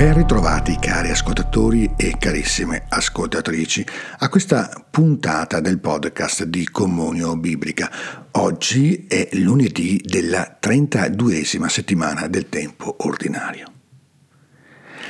[0.00, 3.84] Ben ritrovati cari ascoltatori e carissime ascoltatrici
[4.20, 7.90] a questa puntata del podcast di Comunio Biblica.
[8.30, 13.70] Oggi è lunedì della 32esima settimana del tempo ordinario.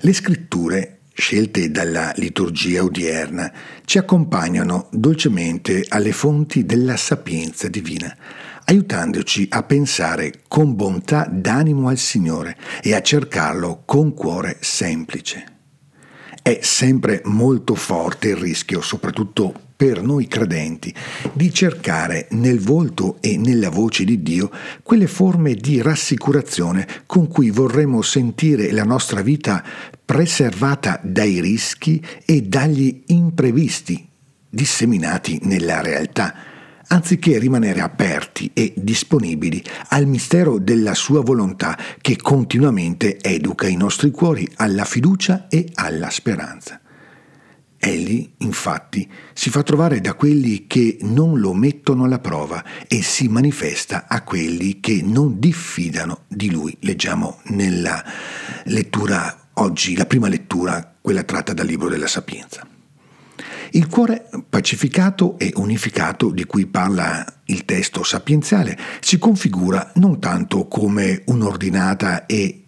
[0.00, 3.52] Le scritture scelte dalla liturgia odierna
[3.84, 8.16] ci accompagnano dolcemente alle fonti della sapienza divina
[8.64, 15.46] aiutandoci a pensare con bontà d'animo al Signore e a cercarlo con cuore semplice.
[16.42, 20.94] È sempre molto forte il rischio, soprattutto per noi credenti,
[21.32, 24.48] di cercare nel volto e nella voce di Dio
[24.80, 29.60] quelle forme di rassicurazione con cui vorremmo sentire la nostra vita
[30.04, 34.06] preservata dai rischi e dagli imprevisti
[34.48, 36.32] disseminati nella realtà
[36.86, 44.12] anziché rimanere aperti e disponibili al mistero della sua volontà che continuamente educa i nostri
[44.12, 46.81] cuori alla fiducia e alla speranza.
[47.84, 53.26] Egli, infatti, si fa trovare da quelli che non lo mettono alla prova e si
[53.26, 56.76] manifesta a quelli che non diffidano di lui.
[56.82, 58.00] Leggiamo nella
[58.66, 62.64] lettura oggi, la prima lettura, quella tratta dal libro della Sapienza.
[63.72, 70.68] Il cuore pacificato e unificato di cui parla il testo sapienziale si configura non tanto
[70.68, 72.61] come un'ordinata e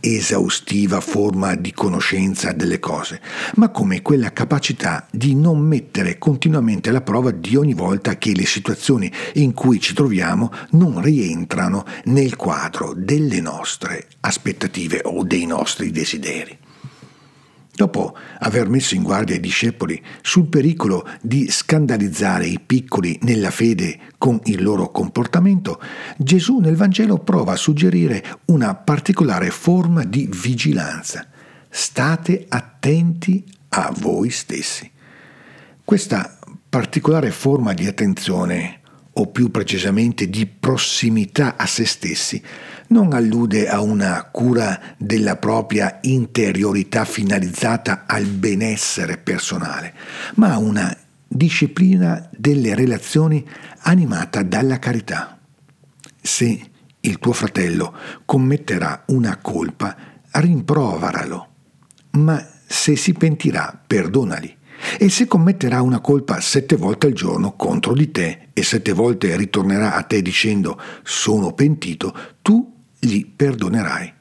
[0.00, 3.20] esaustiva forma di conoscenza delle cose,
[3.54, 8.46] ma come quella capacità di non mettere continuamente alla prova di ogni volta che le
[8.46, 15.90] situazioni in cui ci troviamo non rientrano nel quadro delle nostre aspettative o dei nostri
[15.90, 16.66] desideri.
[17.78, 24.00] Dopo aver messo in guardia i discepoli sul pericolo di scandalizzare i piccoli nella fede
[24.18, 25.80] con il loro comportamento,
[26.16, 31.28] Gesù nel Vangelo prova a suggerire una particolare forma di vigilanza.
[31.68, 34.90] State attenti a voi stessi.
[35.84, 36.36] Questa
[36.68, 38.77] particolare forma di attenzione,
[39.18, 42.40] o più precisamente di prossimità a se stessi,
[42.88, 49.94] non allude a una cura della propria interiorità finalizzata al benessere personale,
[50.36, 50.96] ma a una
[51.26, 53.46] disciplina delle relazioni
[53.80, 55.38] animata dalla carità.
[56.20, 59.96] Se il tuo fratello commetterà una colpa,
[60.30, 61.48] rimprovaralo,
[62.12, 64.56] ma se si pentirà, perdonali.
[64.98, 69.36] E se commetterà una colpa sette volte al giorno contro di te e sette volte
[69.36, 74.12] ritornerà a te dicendo sono pentito, tu gli perdonerai.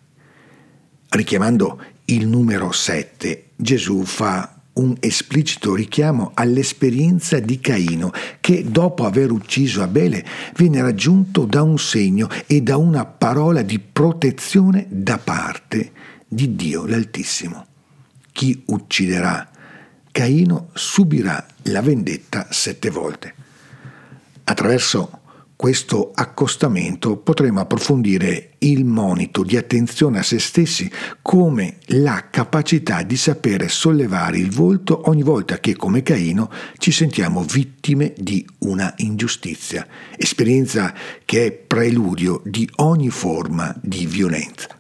[1.09, 9.31] Richiamando il numero 7, Gesù fa un esplicito richiamo all'esperienza di Caino che dopo aver
[9.31, 10.25] ucciso Abele
[10.55, 15.91] viene raggiunto da un segno e da una parola di protezione da parte
[16.27, 17.65] di Dio l'Altissimo.
[18.31, 19.49] Chi ucciderà
[20.17, 23.35] Caino subirà la vendetta sette volte.
[24.45, 25.19] Attraverso
[25.55, 30.89] questo accostamento potremo approfondire il monito di attenzione a se stessi
[31.21, 36.49] come la capacità di sapere sollevare il volto ogni volta che come Caino
[36.79, 39.85] ci sentiamo vittime di una ingiustizia,
[40.17, 40.95] esperienza
[41.25, 44.76] che è preludio di ogni forma di violenza.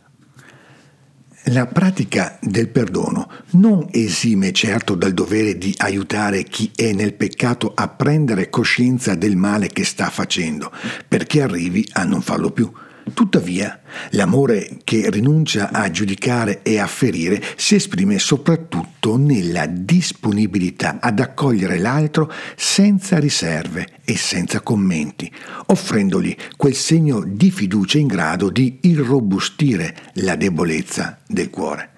[1.51, 7.71] La pratica del perdono non esime certo dal dovere di aiutare chi è nel peccato
[7.73, 10.69] a prendere coscienza del male che sta facendo,
[11.07, 12.69] perché arrivi a non farlo più.
[13.13, 13.79] Tuttavia,
[14.11, 21.77] l'amore che rinuncia a giudicare e a ferire si esprime soprattutto nella disponibilità ad accogliere
[21.77, 25.31] l'altro senza riserve e senza commenti,
[25.67, 31.91] offrendogli quel segno di fiducia in grado di irrobustire la debolezza del cuore.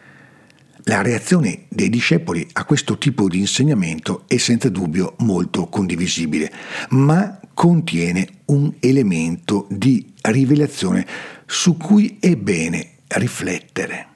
[0.84, 6.52] La reazione dei discepoli a questo tipo di insegnamento è senza dubbio molto condivisibile,
[6.90, 11.06] ma contiene un elemento di rivelazione
[11.46, 14.08] su cui è bene riflettere.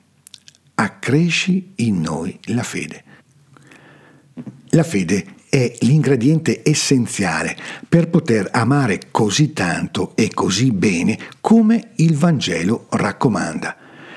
[0.76, 3.04] Accresci in noi la fede.
[4.70, 7.58] La fede è l'ingrediente essenziale
[7.90, 13.76] per poter amare così tanto e così bene come il Vangelo raccomanda,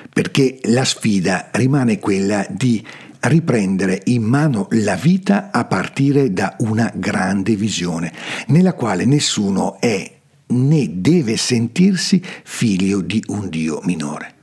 [0.08, 2.80] perché la sfida rimane quella di
[3.20, 8.12] riprendere in mano la vita a partire da una grande visione,
[8.48, 10.14] nella quale nessuno è
[10.48, 14.34] né deve sentirsi figlio di un Dio minore.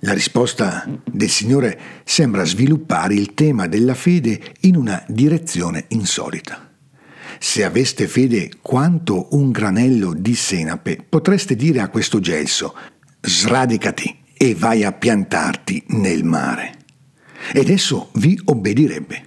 [0.00, 6.70] La risposta del Signore sembra sviluppare il tema della fede in una direzione insolita.
[7.38, 12.74] Se aveste fede quanto un granello di senape, potreste dire a questo gelso,
[13.20, 16.81] sradicati e vai a piantarti nel mare.
[17.54, 19.26] Ed esso vi obbedirebbe.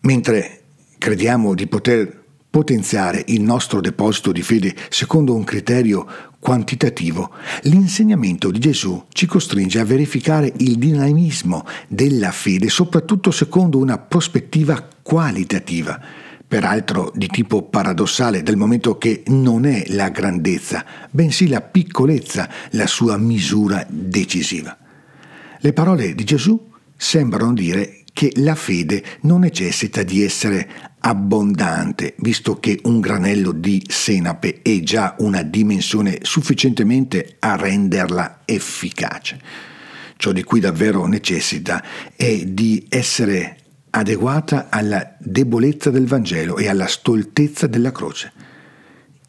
[0.00, 0.62] Mentre
[0.98, 6.06] crediamo di poter potenziare il nostro deposito di fede secondo un criterio
[6.38, 7.30] quantitativo,
[7.62, 14.86] l'insegnamento di Gesù ci costringe a verificare il dinamismo della fede, soprattutto secondo una prospettiva
[15.00, 15.98] qualitativa,
[16.46, 22.86] peraltro di tipo paradossale, dal momento che non è la grandezza, bensì la piccolezza la
[22.86, 24.76] sua misura decisiva.
[25.60, 26.67] Le parole di Gesù
[26.98, 30.68] sembrano dire che la fede non necessita di essere
[30.98, 39.40] abbondante, visto che un granello di senape è già una dimensione sufficientemente a renderla efficace.
[40.16, 41.80] Ciò di cui davvero necessita
[42.16, 43.56] è di essere
[43.90, 48.32] adeguata alla debolezza del Vangelo e alla stoltezza della croce.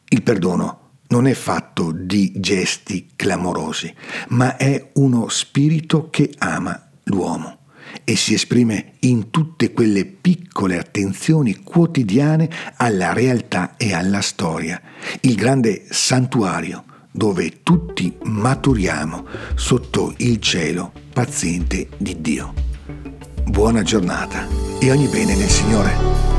[0.08, 3.94] Il perdono non è fatto di gesti clamorosi,
[4.30, 7.59] ma è uno spirito che ama l'uomo
[8.04, 14.82] e si esprime in tutte quelle piccole attenzioni quotidiane alla realtà e alla storia,
[15.22, 19.26] il grande santuario dove tutti maturiamo
[19.56, 22.54] sotto il cielo paziente di Dio.
[23.46, 24.48] Buona giornata
[24.80, 26.39] e ogni bene nel Signore.